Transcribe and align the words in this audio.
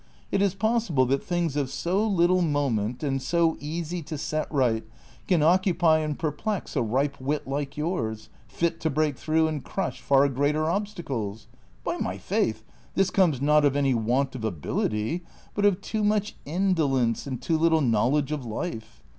How? 0.31 0.37
Is 0.39 0.53
it 0.53 0.57
possible 0.57 1.05
that 1.05 1.23
things 1.23 1.55
of 1.55 1.69
so 1.69 2.07
little 2.07 2.41
moment 2.41 3.03
and 3.03 3.21
so 3.21 3.55
easy 3.59 4.01
to 4.01 4.17
set 4.17 4.51
right 4.51 4.83
can 5.27 5.41
occujjy 5.41 6.03
and 6.03 6.17
perplex 6.17 6.75
a 6.75 6.81
ripe 6.81 7.21
wit 7.21 7.47
like 7.47 7.77
yours, 7.77 8.29
fit 8.47 8.79
to 8.79 8.89
lireak 8.89 9.15
through 9.15 9.47
and 9.47 9.63
crush 9.63 10.01
far 10.01 10.27
greater 10.27 10.67
obstacles? 10.67 11.45
By 11.83 11.97
my 11.97 12.17
faith, 12.17 12.63
this 12.95 13.11
comes, 13.11 13.43
not 13.43 13.63
of 13.63 13.75
any 13.75 13.91
Avant 13.91 14.33
of 14.33 14.43
ability, 14.43 15.23
but 15.53 15.65
of 15.65 15.81
too 15.81 16.03
much 16.03 16.35
indolence 16.45 17.27
and 17.27 17.39
too 17.39 17.59
little 17.59 17.81
knowledge 17.81 18.31
of 18.31 18.43
life. 18.43 19.03